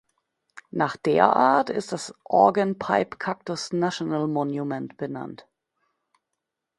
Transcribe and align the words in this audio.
Nach 0.71 0.97
der 0.97 1.27
Art 1.35 1.69
ist 1.69 1.91
das 1.91 2.15
Organ 2.23 2.79
Pipe 2.79 3.17
Cactus 3.17 3.71
National 3.71 4.27
Monument 4.27 4.97
benannt. 4.97 5.45